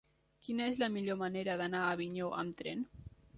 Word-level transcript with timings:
Quina 0.45 0.69
és 0.71 0.79
la 0.83 0.87
millor 0.95 1.19
manera 1.19 1.59
d'anar 1.61 1.83
a 1.83 1.93
Avinyó 1.99 2.33
amb 2.41 2.59
tren? 2.63 2.83